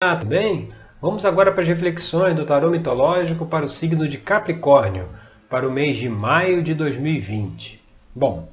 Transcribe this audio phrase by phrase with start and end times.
[0.00, 0.72] Ah, tudo bem?
[1.02, 5.08] Vamos agora para as reflexões do tarô mitológico para o signo de Capricórnio,
[5.50, 7.84] para o mês de maio de 2020.
[8.14, 8.48] Bom,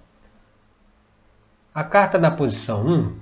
[1.71, 3.19] a carta da posição 1,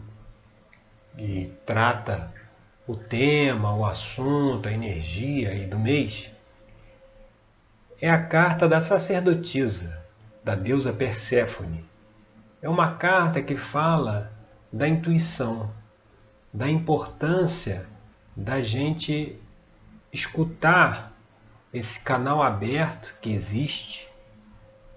[1.17, 2.33] que trata
[2.87, 6.31] o tema, o assunto, a energia aí do mês,
[8.01, 10.01] é a carta da sacerdotisa,
[10.41, 11.83] da deusa Perséfone.
[12.61, 14.31] É uma carta que fala
[14.71, 15.69] da intuição,
[16.53, 17.91] da importância
[18.35, 19.37] da gente
[20.11, 21.13] escutar
[21.73, 24.07] esse canal aberto que existe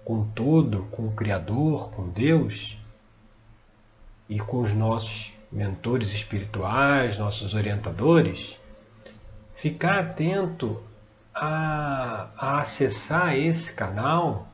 [0.05, 2.77] com tudo, com o Criador, com Deus
[4.29, 8.57] e com os nossos mentores espirituais, nossos orientadores,
[9.55, 10.81] ficar atento
[11.33, 14.47] a, a acessar esse canal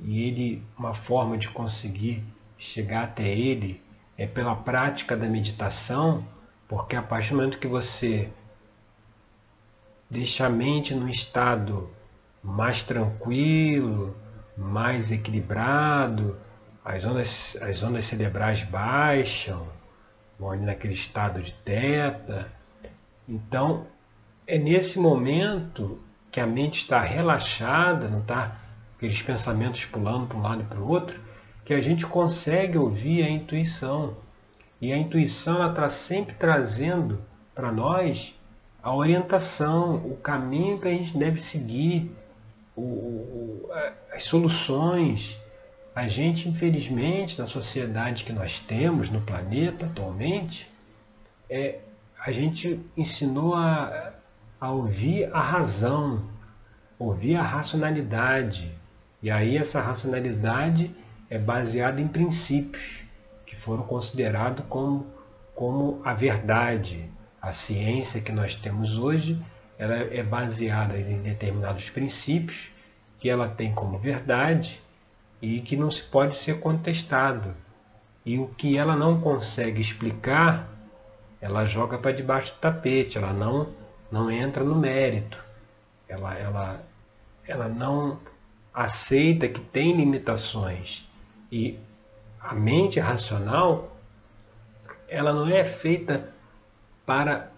[0.00, 2.24] e ele, uma forma de conseguir
[2.58, 3.82] chegar até ele
[4.16, 6.26] é pela prática da meditação
[6.74, 8.28] porque a partir do momento que você
[10.10, 11.88] deixa a mente num estado
[12.42, 14.16] mais tranquilo,
[14.58, 16.36] mais equilibrado,
[16.84, 19.68] as ondas, as ondas cerebrais baixam,
[20.36, 22.52] vão ali naquele estado de teta.
[23.28, 23.86] Então,
[24.44, 28.56] é nesse momento que a mente está relaxada, não está
[28.96, 31.20] aqueles pensamentos pulando para um lado e para o outro,
[31.64, 34.23] que a gente consegue ouvir a intuição.
[34.84, 37.18] E a intuição está sempre trazendo
[37.54, 38.34] para nós
[38.82, 42.14] a orientação, o caminho que a gente deve seguir,
[42.76, 43.70] o, o,
[44.12, 45.40] as soluções.
[45.94, 50.70] A gente, infelizmente, na sociedade que nós temos no planeta atualmente,
[51.48, 51.78] é,
[52.20, 54.12] a gente ensinou a,
[54.60, 56.28] a ouvir a razão,
[56.98, 58.70] ouvir a racionalidade.
[59.22, 60.94] E aí essa racionalidade
[61.30, 63.03] é baseada em princípios
[63.64, 65.06] foram considerados como,
[65.54, 67.10] como a verdade.
[67.42, 69.38] A ciência que nós temos hoje
[69.78, 72.68] ela é baseada em determinados princípios
[73.18, 74.80] que ela tem como verdade
[75.40, 77.54] e que não se pode ser contestado.
[78.24, 80.68] E o que ela não consegue explicar,
[81.40, 83.68] ela joga para debaixo do tapete, ela não,
[84.10, 85.42] não entra no mérito.
[86.08, 86.82] Ela, ela,
[87.46, 88.18] ela não
[88.72, 91.06] aceita que tem limitações.
[91.52, 91.78] E
[92.52, 93.96] mente racional,
[95.08, 96.28] ela não é feita
[97.06, 97.50] para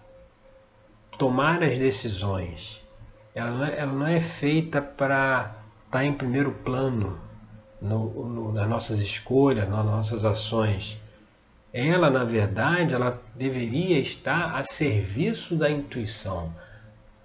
[1.17, 2.81] tomar as decisões.
[3.33, 5.55] Ela não é, ela não é feita para
[5.85, 7.19] estar em primeiro plano
[7.81, 10.99] no, no, nas nossas escolhas, nas nossas ações.
[11.73, 16.53] Ela, na verdade, ela deveria estar a serviço da intuição.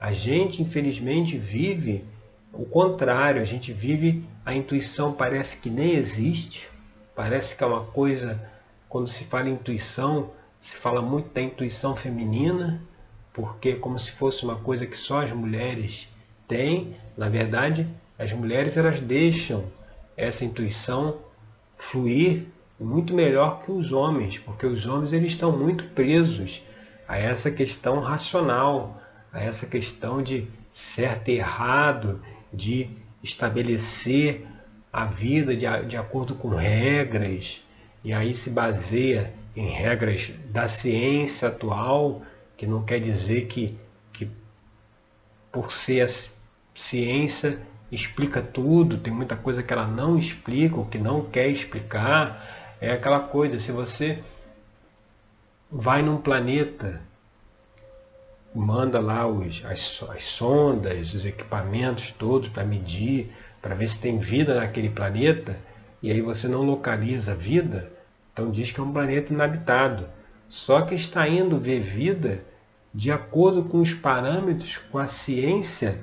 [0.00, 2.05] A gente, infelizmente, vive
[2.53, 3.41] o contrário.
[3.41, 6.69] A gente vive, a intuição parece que nem existe.
[7.15, 8.41] Parece que é uma coisa,
[8.89, 10.31] quando se fala em intuição,
[10.61, 12.81] se fala muito da intuição feminina,
[13.33, 16.09] porque é como se fosse uma coisa que só as mulheres
[16.49, 16.97] têm.
[17.17, 19.65] Na verdade, as mulheres elas deixam
[20.17, 21.19] essa intuição
[21.77, 22.47] fluir
[22.78, 26.62] muito melhor que os homens, porque os homens eles estão muito presos
[27.06, 29.00] a essa questão racional,
[29.33, 32.91] a essa questão de certo e errado, de
[33.23, 34.47] estabelecer
[34.92, 37.62] a vida de, de acordo com regras,
[38.04, 42.22] e aí se baseia em regras da ciência atual,
[42.56, 43.78] que não quer dizer que,
[44.12, 44.31] que
[45.50, 46.08] por ser a
[46.75, 47.58] ciência
[47.91, 52.76] explica tudo, tem muita coisa que ela não explica, ou que não quer explicar.
[52.81, 54.22] É aquela coisa, se você
[55.70, 57.00] vai num planeta,
[58.54, 63.32] manda lá os, as, as sondas, os equipamentos todos para medir
[63.62, 65.56] para ver se tem vida naquele planeta,
[66.03, 67.91] e aí você não localiza vida,
[68.33, 70.09] então diz que é um planeta inabitado.
[70.49, 72.43] Só que está indo ver vida
[72.93, 76.00] de acordo com os parâmetros, com a ciência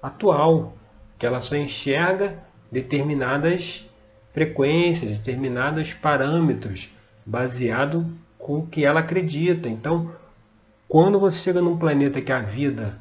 [0.00, 0.74] atual,
[1.18, 2.38] que ela só enxerga
[2.70, 3.84] determinadas
[4.32, 6.88] frequências, determinados parâmetros,
[7.26, 8.06] baseado
[8.38, 9.68] com o que ela acredita.
[9.68, 10.12] Então,
[10.88, 12.98] quando você chega num planeta que a vida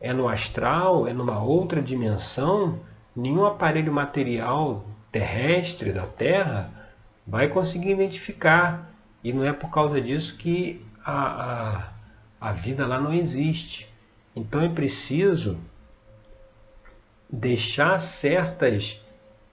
[0.00, 2.80] é no astral, é numa outra dimensão,
[3.14, 6.70] nenhum aparelho material terrestre da Terra
[7.26, 8.90] vai conseguir identificar.
[9.22, 11.92] E não é por causa disso que a,
[12.40, 13.88] a, a vida lá não existe.
[14.36, 15.58] Então é preciso
[17.30, 19.00] deixar certas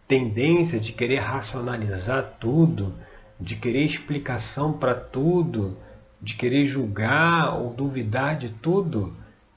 [0.07, 2.93] tendências de querer racionalizar tudo,
[3.39, 5.77] de querer explicação para tudo,
[6.21, 9.15] de querer julgar ou duvidar de tudo,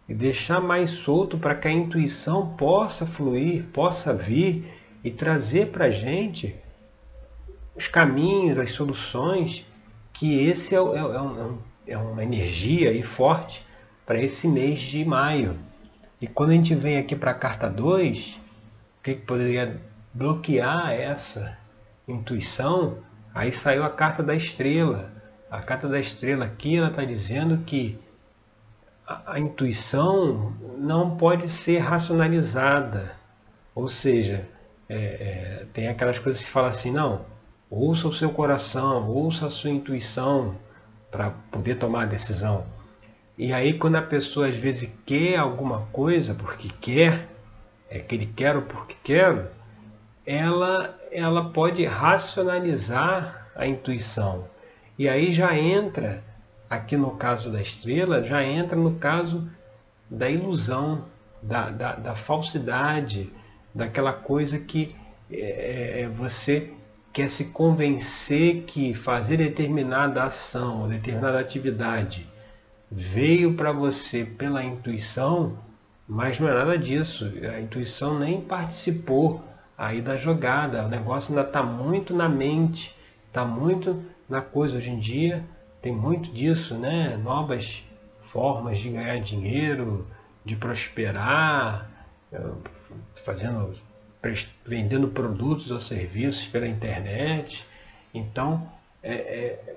[0.09, 4.71] e deixar mais solto para que a intuição possa fluir, possa vir
[5.03, 6.55] e trazer para a gente
[7.75, 9.67] os caminhos, as soluções,
[10.12, 13.67] que esse é, é, é, um, é uma energia aí forte
[14.06, 15.59] para esse mês de maio.
[16.21, 18.39] E quando a gente vem aqui para a carta 2,
[18.99, 19.81] o que, que poderia
[20.12, 21.59] bloquear essa
[22.06, 22.99] intuição?
[23.35, 25.12] Aí saiu a carta da estrela.
[25.51, 27.99] A carta da estrela aqui ela está dizendo que
[29.06, 33.12] a, intuição não pode ser racionalizada.
[33.75, 34.49] Ou seja,
[34.89, 37.25] é, é, tem aquelas coisas que se fala assim, não,
[37.71, 40.56] ouça o seu coração, ouça a sua intuição
[41.11, 42.65] para poder tomar a decisão.
[43.37, 47.29] E aí quando a pessoa às vezes quer alguma coisa porque quer,
[47.91, 49.49] é que ele quer ou porque quero,
[50.27, 54.47] ela, ela pode racionalizar a intuição.
[54.99, 56.23] E aí já entra,
[56.75, 59.49] aqui no caso da estrela, já entra no caso
[60.11, 61.05] da ilusão,
[61.43, 63.32] da, da, da falsidade,
[63.75, 64.94] daquela coisa que
[65.31, 66.73] é, é você
[67.12, 72.29] quer se convencer que fazer determinada ação, determinada atividade
[72.91, 75.59] veio para você pela intuição,
[76.06, 77.31] mas não é nada disso.
[77.53, 79.43] A intuição nem participou
[79.77, 80.85] aí da jogada.
[80.85, 82.94] O negócio ainda está muito na mente,
[83.27, 84.77] está muito na coisa.
[84.77, 85.44] Hoje em dia
[85.84, 87.14] tem muito disso, né?
[87.22, 87.84] Novas
[88.32, 90.06] formas de ganhar dinheiro,
[90.42, 91.90] de prosperar,
[92.32, 92.40] eh,
[93.22, 93.75] fazendo,
[94.64, 97.66] vendendo produtos ou serviços pela internet.
[98.14, 98.66] Então,
[99.02, 99.76] é, é,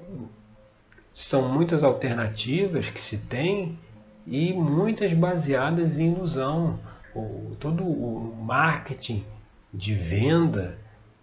[1.13, 3.77] são muitas alternativas que se tem
[4.25, 6.79] e muitas baseadas em ilusão.
[7.13, 9.25] O, todo o marketing
[9.73, 10.79] de venda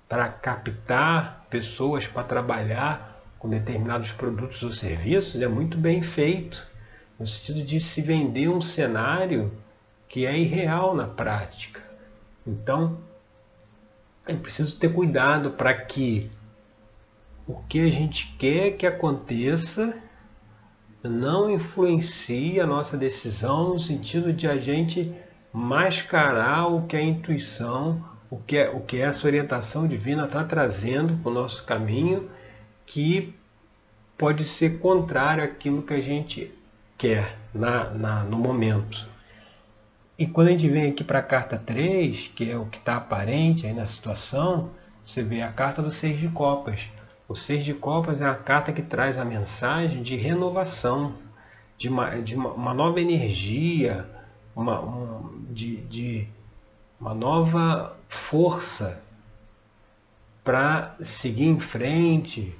[0.07, 3.14] para captar pessoas para trabalhar
[3.45, 6.67] com determinados produtos ou serviços é muito bem feito,
[7.21, 9.53] no sentido de se vender um cenário
[10.09, 11.83] que é irreal na prática.
[12.47, 12.97] Então,
[14.27, 16.31] é preciso ter cuidado para que
[17.47, 19.95] o que a gente quer que aconteça
[21.03, 25.15] não influencie a nossa decisão no sentido de a gente
[25.53, 31.19] mascarar o que a intuição, o que, é, o que essa orientação divina está trazendo
[31.19, 32.31] para o nosso caminho,
[32.87, 33.35] que
[34.17, 36.53] pode ser contrário àquilo que a gente
[36.97, 39.07] quer na, na, no momento.
[40.19, 42.97] E quando a gente vem aqui para a carta 3, que é o que está
[42.97, 44.71] aparente aí na situação,
[45.05, 46.89] você vê a carta do Seis de Copas.
[47.29, 51.15] O Seis de Copas é a carta que traz a mensagem de renovação,
[51.77, 54.09] de uma, de uma, uma nova energia,
[54.55, 56.29] uma, um, de, de
[57.01, 59.03] uma nova força
[60.45, 62.55] para seguir em frente,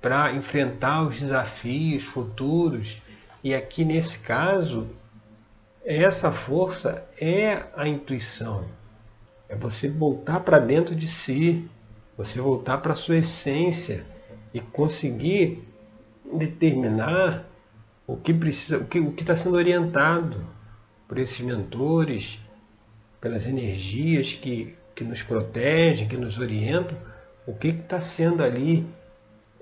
[0.00, 3.00] para enfrentar os desafios futuros.
[3.42, 4.88] E aqui nesse caso,
[5.84, 8.64] essa força é a intuição.
[9.48, 11.68] É você voltar para dentro de si,
[12.16, 14.04] você voltar para a sua essência
[14.52, 15.62] e conseguir
[16.32, 17.46] determinar
[18.06, 20.44] o que precisa, o que está sendo orientado
[21.06, 22.40] por esses mentores,
[23.20, 26.96] pelas energias que, que nos protegem, que nos orientam,
[27.46, 28.86] o que está sendo ali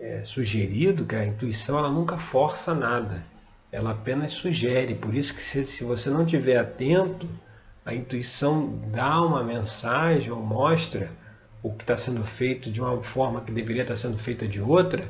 [0.05, 3.25] é, sugerido, que a intuição ela nunca força nada,
[3.73, 4.95] ela apenas sugere.
[4.95, 7.27] Por isso que se, se você não estiver atento,
[7.87, 11.11] a intuição dá uma mensagem ou mostra
[11.63, 15.09] o que está sendo feito de uma forma que deveria estar sendo feita de outra,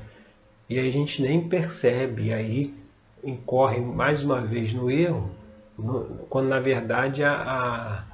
[0.71, 2.75] e a gente nem percebe, e aí
[3.23, 5.33] incorre mais uma vez no erro,
[5.77, 8.05] no, quando na verdade a,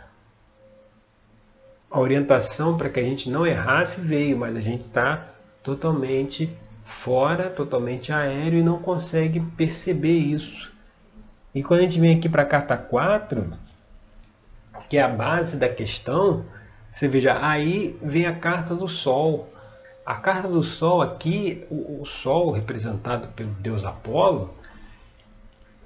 [1.90, 5.28] a, orientação para que a gente não errasse veio, mas a gente está
[5.62, 6.50] totalmente
[6.90, 10.70] fora, totalmente aéreo e não consegue perceber isso.
[11.54, 13.50] E quando a gente vem aqui para a carta 4,
[14.88, 16.44] que é a base da questão,
[16.92, 19.48] você veja, aí vem a carta do Sol.
[20.04, 24.54] A carta do Sol aqui, o, Sol representado pelo deus Apolo,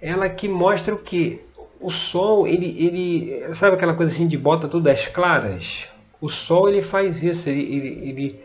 [0.00, 1.42] ela que mostra o que?
[1.80, 5.86] O Sol, ele, ele, sabe aquela coisa assim de bota tudo às claras?
[6.20, 8.43] O Sol ele faz isso, ele, ele, ele,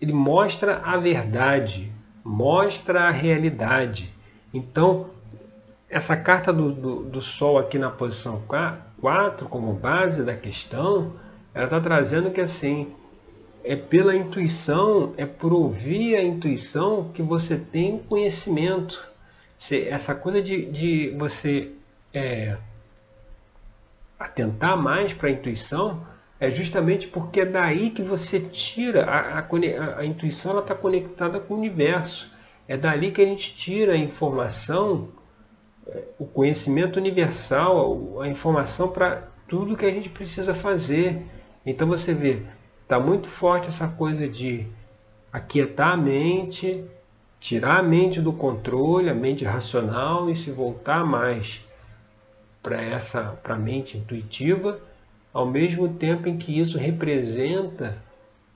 [0.00, 1.92] ele mostra a verdade,
[2.24, 4.12] mostra a realidade.
[4.52, 5.10] Então,
[5.88, 11.14] essa carta do, do, do Sol aqui na posição 4, como base da questão,
[11.54, 12.92] ela está trazendo que assim,
[13.64, 19.06] é pela intuição, é por ouvir a intuição que você tem conhecimento.
[19.88, 21.72] Essa coisa de, de você
[22.12, 22.56] é,
[24.18, 26.06] atentar mais para a intuição
[26.38, 31.54] é justamente porque é daí que você tira, a, a, a intuição está conectada com
[31.54, 32.30] o universo.
[32.68, 35.08] É dali que a gente tira a informação,
[35.86, 41.22] é, o conhecimento universal, a informação para tudo que a gente precisa fazer.
[41.64, 42.42] Então você vê,
[42.82, 44.66] está muito forte essa coisa de
[45.32, 46.84] aquietar a mente,
[47.40, 51.64] tirar a mente do controle, a mente racional e se voltar mais
[52.62, 54.80] para essa para a mente intuitiva,
[55.36, 58.02] ao mesmo tempo em que isso representa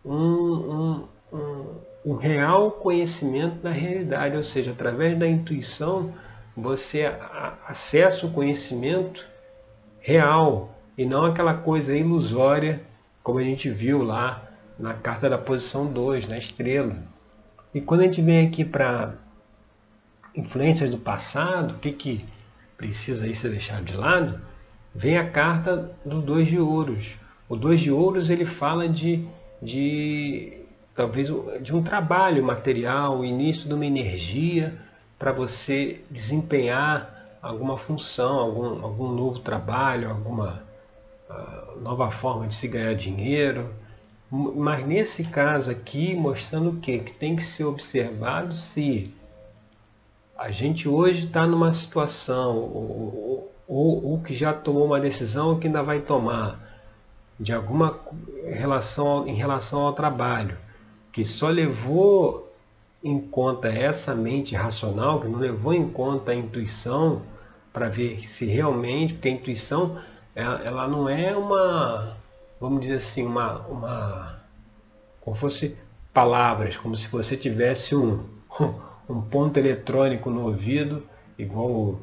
[0.03, 1.67] um, um, um,
[2.07, 6.15] um real conhecimento da realidade, ou seja, através da intuição
[6.57, 7.15] você
[7.69, 9.27] acessa o conhecimento
[9.99, 12.81] real e não aquela coisa ilusória
[13.23, 16.97] como a gente viu lá na carta da posição 2, na estrela.
[17.75, 19.17] E quando a gente vem aqui para
[20.35, 22.25] influências do passado, o que, que
[22.79, 24.41] precisa aí ser deixado de lado?
[24.95, 27.17] Vem a carta do dois de ouros.
[27.49, 29.27] O dois de ouros ele fala de,
[29.63, 30.53] de
[30.95, 31.29] talvez
[31.61, 34.77] de um trabalho material, o início de uma energia
[35.19, 40.63] para você desempenhar alguma função, algum, algum novo trabalho, alguma
[41.29, 43.71] uh, nova forma de se ganhar dinheiro.
[44.31, 46.99] Mas nesse caso aqui, mostrando o quê?
[46.99, 49.13] Que tem que ser observado se
[50.39, 55.81] a gente hoje está numa situação, ou, ou, que já tomou uma decisão que ainda
[55.81, 56.59] vai tomar,
[57.39, 58.01] de alguma
[58.45, 60.59] relação em relação ao trabalho,
[61.13, 62.53] que só levou
[63.03, 67.23] em conta essa mente racional, que não levou em conta a intuição
[67.73, 69.99] para ver se realmente, porque a intuição
[70.35, 72.17] ela, ela não é uma
[72.61, 74.41] vamos dizer assim, uma, uma
[75.21, 75.77] como fosse
[76.13, 78.25] palavras, como se você tivesse um,
[79.09, 81.03] um ponto eletrônico no ouvido,
[81.39, 82.01] igual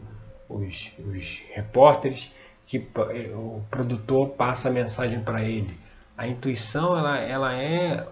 [0.49, 2.31] os, os repórteres,
[2.65, 2.85] que
[3.33, 5.77] o produtor passa a mensagem para ele.
[6.17, 8.05] A intuição ela, ela é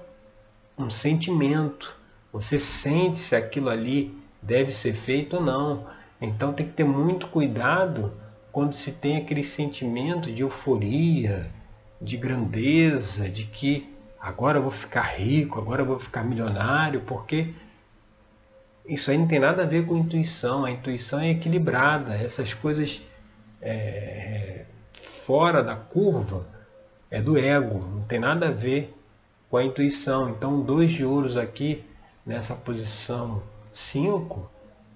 [0.78, 1.96] um sentimento.
[2.32, 5.88] Você sente se aquilo ali deve ser feito ou não.
[6.22, 8.14] Então tem que ter muito cuidado
[8.52, 11.52] quando se tem aquele sentimento de euforia,
[12.02, 17.54] de grandeza, de que agora eu vou ficar rico, agora eu vou ficar milionário, porque
[18.88, 20.66] isso aí não tem nada a ver com intuição.
[20.66, 22.16] A intuição é equilibrada.
[22.16, 23.02] Essas coisas
[23.62, 24.66] é,
[25.26, 26.46] fora da curva
[27.10, 28.94] é do ego, não tem nada a ver
[29.50, 30.30] com a intuição.
[30.30, 31.84] Então, dois de ouros aqui,
[32.26, 34.50] nessa posição 5,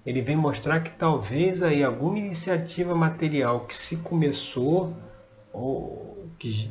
[0.04, 4.94] ele vem mostrar que talvez aí alguma iniciativa material que se começou
[5.52, 6.70] ou que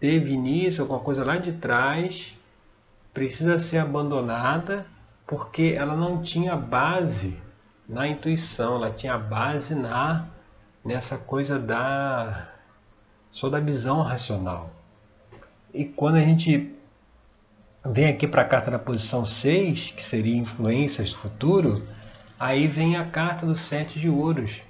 [0.00, 2.36] teve início, alguma coisa lá de trás,
[3.12, 4.86] precisa ser abandonada
[5.26, 7.40] porque ela não tinha base
[7.88, 10.28] na intuição, ela tinha base na
[10.84, 12.48] nessa coisa da
[13.32, 14.70] só da visão racional.
[15.74, 16.72] E quando a gente
[17.84, 21.86] vem aqui para a carta da posição 6, que seria influências do futuro,
[22.38, 24.62] aí vem a carta do sete de ouros.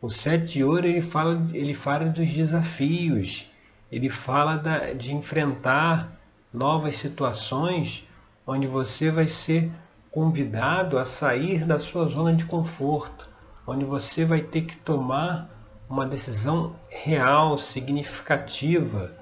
[0.00, 3.50] O sete de ouro ele fala, ele fala dos desafios,
[3.90, 6.12] ele fala da, de enfrentar
[6.52, 8.06] novas situações
[8.46, 9.70] onde você vai ser
[10.12, 13.28] convidado a sair da sua zona de conforto,
[13.66, 15.50] onde você vai ter que tomar
[15.88, 19.12] uma decisão real, significativa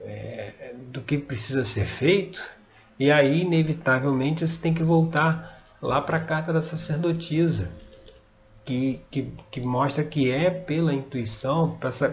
[0.00, 2.44] é, do que precisa ser feito,
[2.98, 7.70] e aí, inevitavelmente, você tem que voltar lá para a carta da sacerdotisa
[8.64, 12.08] que, que, que mostra que é pela intuição, por essa,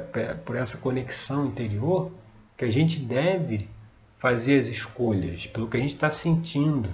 [0.46, 2.12] por essa conexão interior,
[2.56, 3.68] que a gente deve
[4.20, 6.90] fazer as escolhas, pelo que a gente está sentindo,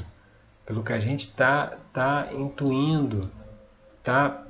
[0.71, 3.29] pelo que a gente está tá intuindo,
[4.01, 4.41] tá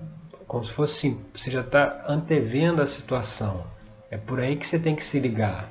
[0.48, 3.64] como se fosse assim, você já está antevendo a situação.
[4.12, 5.68] É por aí que você tem que se ligar.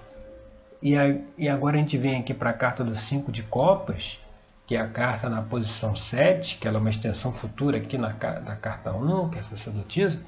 [0.83, 0.95] E,
[1.39, 4.19] e agora a gente vem aqui para a carta dos cinco de copas,
[4.67, 8.09] que é a carta na posição 7, que ela é uma extensão futura aqui na,
[8.09, 10.21] da carta 1, que é sacerdotisa,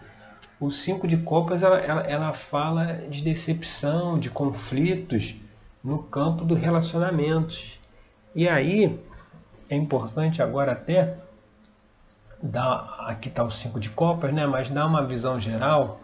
[0.60, 5.34] o 5 de copas ela, ela, ela, fala de decepção, de conflitos
[5.82, 7.80] no campo dos relacionamentos.
[8.36, 9.00] E aí
[9.72, 11.16] é importante agora até
[12.42, 14.46] dar, aqui está o 5 de copas, né?
[14.46, 16.00] mas dar uma visão geral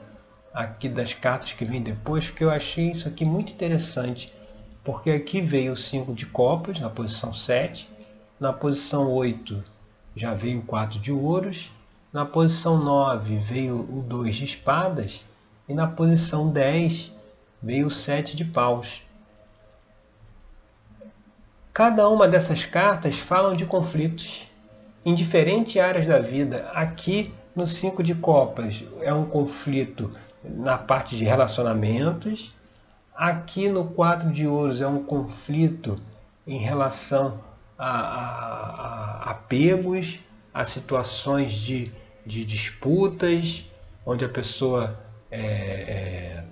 [0.55, 4.33] aqui das cartas que vem depois, porque eu achei isso aqui muito interessante,
[4.83, 7.89] porque aqui veio o 5 de copas na posição 7,
[8.41, 9.63] na posição 8
[10.19, 11.71] já veio o 4 de ouros.
[12.13, 15.23] Na posição 9 veio o 2 de espadas.
[15.69, 17.13] E na posição 10
[17.63, 19.03] veio o 7 de paus.
[21.79, 24.49] Cada uma dessas cartas falam de conflitos
[25.05, 26.69] em diferentes áreas da vida.
[26.75, 32.53] Aqui no 5 de copas é um conflito na parte de relacionamentos.
[33.15, 36.03] Aqui no 4 de ouros é um conflito
[36.45, 37.39] em relação
[37.79, 40.19] a, a, a apegos,
[40.53, 41.93] a situações de,
[42.27, 43.65] de disputas,
[44.05, 44.99] onde a pessoa
[45.31, 46.45] é, é,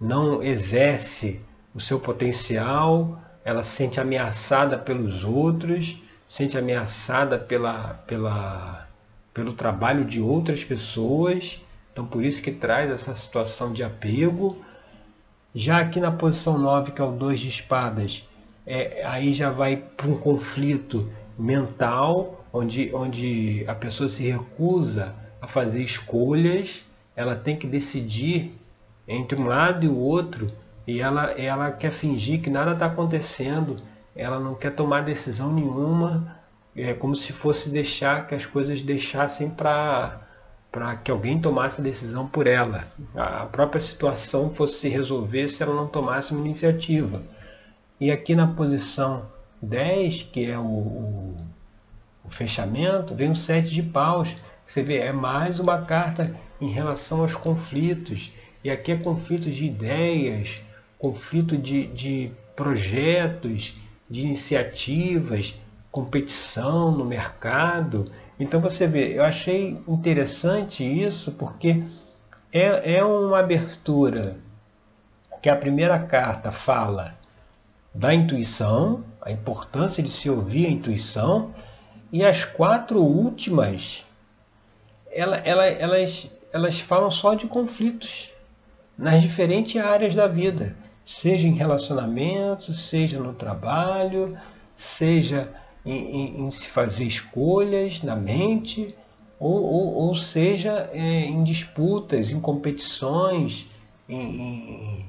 [0.00, 1.40] não exerce
[1.74, 5.96] o seu potencial, ela se sente ameaçada pelos outros,
[6.28, 8.86] sente ameaçada pela, pela,
[9.32, 11.58] pelo trabalho de outras pessoas,
[11.90, 14.62] então por isso que traz essa situação de apego.
[15.54, 18.22] Já aqui na posição 9, que é o 2 de espadas,
[18.66, 25.48] é, aí já vai para um conflito mental, onde, onde a pessoa se recusa a
[25.48, 26.84] fazer escolhas,
[27.16, 28.52] ela tem que decidir
[29.08, 30.52] entre um lado e o outro,
[30.88, 33.76] e ela, ela quer fingir que nada está acontecendo,
[34.16, 36.34] ela não quer tomar decisão nenhuma,
[36.74, 40.22] é como se fosse deixar que as coisas deixassem para
[40.72, 42.84] para que alguém tomasse a decisão por ela.
[43.14, 47.22] A própria situação fosse se resolver se ela não tomasse uma iniciativa.
[48.00, 49.26] E aqui na posição
[49.60, 51.36] 10, que é o, o,
[52.24, 54.34] o fechamento, vem o sete de paus.
[54.66, 58.32] Você vê, é mais uma carta em relação aos conflitos.
[58.62, 60.60] E aqui é conflito de ideias,
[60.98, 63.74] conflito de, de projetos,
[64.10, 65.54] de iniciativas,
[65.90, 68.10] competição no mercado.
[68.38, 71.82] Então você vê, eu achei interessante isso porque
[72.52, 74.36] é, é uma abertura
[75.40, 77.16] que a primeira carta fala
[77.94, 81.54] da intuição, a importância de se ouvir a intuição,
[82.12, 84.04] e as quatro últimas,
[85.10, 88.30] ela, ela, elas, elas falam só de conflitos
[88.96, 90.74] nas diferentes áreas da vida,
[91.08, 94.36] seja em relacionamento, seja no trabalho,
[94.76, 95.50] seja
[95.84, 98.94] em, em, em se fazer escolhas na mente,
[99.40, 103.66] ou, ou, ou seja é, em disputas, em competições,
[104.06, 105.06] em,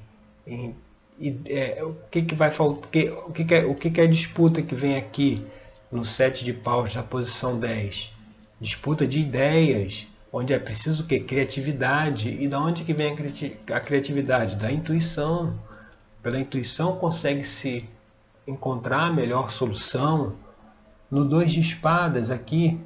[0.47, 0.75] em
[1.47, 2.87] é, o que, que vai faltar,
[3.27, 5.45] o que, que, é, o que, que é disputa que vem aqui
[5.91, 8.09] no sete de paus, na posição 10?
[8.61, 11.19] Disputa de ideias, onde é preciso o?
[11.19, 12.29] Criatividade.
[12.41, 13.17] E da onde que vem
[13.69, 14.55] a criatividade?
[14.55, 15.59] Da intuição.
[16.21, 17.87] Pela intuição consegue se
[18.47, 20.35] encontrar a melhor solução.
[21.09, 22.79] No dois de espadas aqui,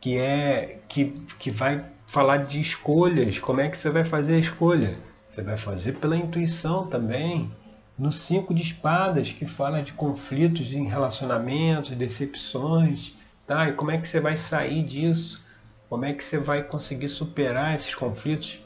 [0.00, 1.06] que é que,
[1.38, 4.98] que vai falar de escolhas, como é que você vai fazer a escolha?
[5.26, 7.50] Você vai fazer pela intuição também.
[7.98, 13.14] No cinco de espadas, que fala de conflitos em relacionamentos, decepções,
[13.46, 13.68] tá?
[13.68, 15.42] E como é que você vai sair disso?
[15.88, 18.60] Como é que você vai conseguir superar esses conflitos?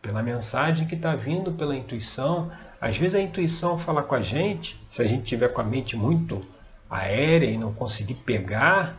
[0.00, 2.50] Pela mensagem que está vindo pela intuição.
[2.80, 5.96] Às vezes a intuição fala com a gente, se a gente tiver com a mente
[5.96, 6.42] muito
[6.88, 8.98] aérea e não conseguir pegar,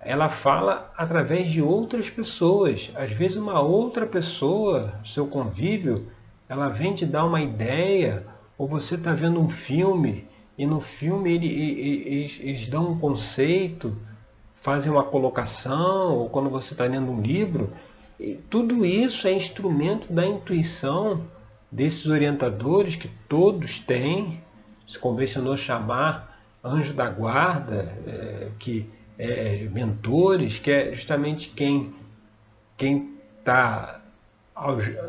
[0.00, 2.90] ela fala através de outras pessoas.
[2.94, 6.06] Às vezes uma outra pessoa, seu convívio,
[6.48, 8.24] ela vem te dar uma ideia,
[8.56, 10.26] ou você está vendo um filme,
[10.56, 13.96] e no filme ele, eles, eles dão um conceito,
[14.62, 17.72] fazem uma colocação, ou quando você está lendo um livro,
[18.48, 21.22] tudo isso é instrumento da intuição
[21.70, 24.42] desses orientadores que todos têm,
[24.86, 31.94] se convencionou chamar anjo da guarda, é, que é, mentores, que é justamente quem
[32.78, 34.00] quem está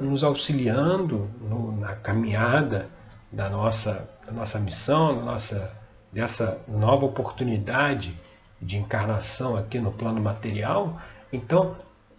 [0.01, 2.89] nos auxiliando no, na caminhada
[3.31, 5.71] da nossa, da nossa missão, nossa,
[6.11, 8.19] dessa nova oportunidade
[8.61, 10.99] de encarnação aqui no plano material.
[11.31, 11.77] Então,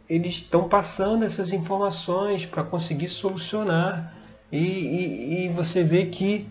[0.08, 4.14] eles estão passando essas informações para conseguir solucionar.
[4.52, 6.48] E, e, você vê que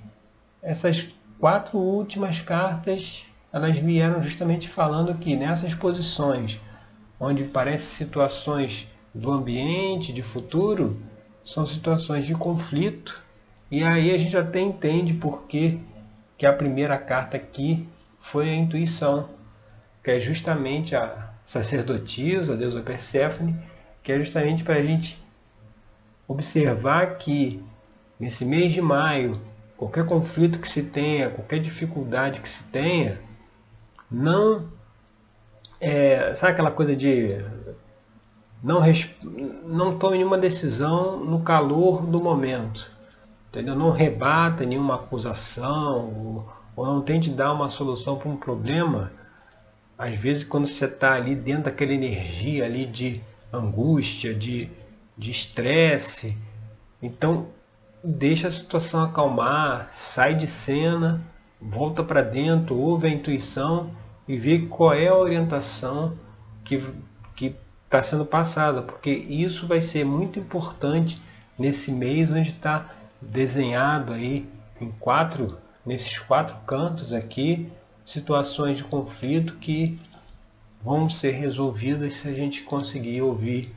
[0.62, 1.08] essas
[1.38, 6.60] quatro últimas cartas elas vieram justamente falando que nessas posições,
[7.20, 10.98] onde parece situações do ambiente, de futuro,
[11.44, 13.22] são situações de conflito.
[13.72, 15.80] E aí a gente até entende por que,
[16.38, 17.88] que a primeira carta aqui
[18.22, 19.30] foi a intuição,
[20.04, 23.56] que é justamente a sacerdotisa, a deusa Perséfone,
[24.04, 25.20] que é justamente para a gente
[26.28, 27.62] observar que
[28.20, 29.40] nesse mês de maio,
[29.78, 33.22] qualquer conflito que se tenha, qualquer dificuldade que se tenha,
[34.12, 34.68] não
[35.80, 37.38] é, sabe aquela coisa de
[38.62, 38.82] não,
[39.66, 42.92] não tome nenhuma decisão no calor do momento.
[43.50, 43.76] Entendeu?
[43.76, 49.12] Não rebata nenhuma acusação ou, ou não tente dar uma solução para um problema.
[49.98, 54.70] Às vezes quando você está ali dentro daquela energia ali de angústia, de
[55.18, 56.38] estresse,
[57.02, 57.48] então
[58.04, 61.22] deixa a situação acalmar, sai de cena,
[61.62, 63.92] volta para dentro, ouve a intuição
[64.28, 66.18] e ver qual é a orientação
[66.64, 66.84] que
[67.36, 71.22] que está sendo passada, porque isso vai ser muito importante
[71.58, 74.48] nesse mês onde está desenhado aí
[74.80, 77.72] em quatro nesses quatro cantos aqui
[78.06, 80.00] situações de conflito que
[80.84, 83.76] vão ser resolvidas se a gente conseguir ouvir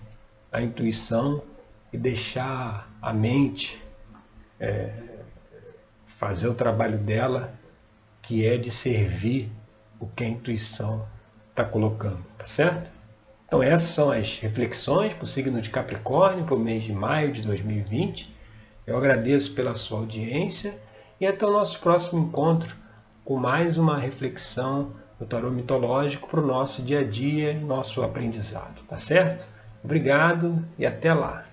[0.52, 1.42] a intuição
[1.92, 3.81] e deixar a mente
[4.62, 4.90] é,
[6.18, 7.52] fazer o trabalho dela,
[8.22, 9.50] que é de servir
[9.98, 11.04] o que a intuição
[11.50, 12.88] está colocando, tá certo?
[13.44, 17.32] Então essas são as reflexões para o signo de Capricórnio para o mês de maio
[17.32, 18.32] de 2020.
[18.86, 20.78] Eu agradeço pela sua audiência
[21.20, 22.74] e até o nosso próximo encontro
[23.24, 28.82] com mais uma reflexão do tarô mitológico para o nosso dia a dia, nosso aprendizado,
[28.88, 29.46] tá certo?
[29.84, 31.51] Obrigado e até lá.